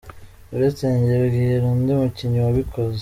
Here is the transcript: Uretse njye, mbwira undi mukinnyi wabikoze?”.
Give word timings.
Uretse 0.55 0.83
njye, 0.95 1.15
mbwira 1.23 1.65
undi 1.73 1.91
mukinnyi 1.99 2.39
wabikoze?”. 2.45 2.99